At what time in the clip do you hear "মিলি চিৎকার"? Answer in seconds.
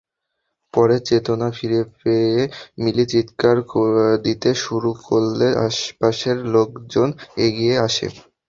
2.81-3.57